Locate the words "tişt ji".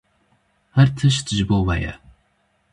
0.97-1.43